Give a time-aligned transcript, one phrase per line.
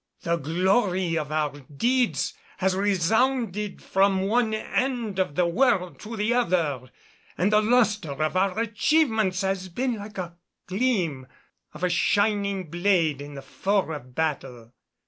[0.23, 6.33] The glory of our deeds has resounded from one end of the world to the
[6.33, 6.89] other,
[7.37, 10.33] and the lustre of our achievements has been like the
[10.65, 11.27] gleam
[11.75, 14.73] of a shining blade in the fore of battle."